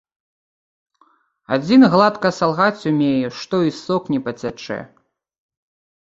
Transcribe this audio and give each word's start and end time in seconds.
Адзін 1.57 1.81
гладка 1.93 2.31
салгаць 2.37 2.85
умее, 2.91 3.29
што 3.41 3.55
і 3.69 3.75
сок 3.81 4.03
не 4.15 4.19
пацячэ. 4.29 4.79